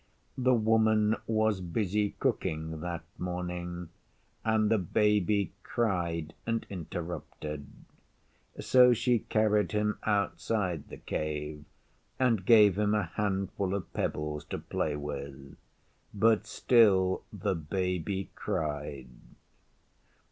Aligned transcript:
The 0.39 0.55
Woman 0.55 1.15
was 1.27 1.61
busy 1.61 2.15
cooking 2.19 2.79
that 2.79 3.03
morning, 3.19 3.89
and 4.43 4.71
the 4.71 4.79
Baby 4.79 5.53
cried 5.61 6.33
and 6.47 6.65
interrupted. 6.71 7.67
So 8.59 8.93
she 8.93 9.19
carried 9.19 9.73
him 9.73 9.99
outside 10.01 10.87
the 10.87 10.97
Cave 10.97 11.65
and 12.17 12.43
gave 12.47 12.79
him 12.79 12.95
a 12.95 13.11
handful 13.13 13.75
of 13.75 13.93
pebbles 13.93 14.43
to 14.45 14.57
play 14.57 14.95
with. 14.95 15.55
But 16.15 16.47
still 16.47 17.23
the 17.31 17.53
Baby 17.53 18.31
cried. 18.33 19.07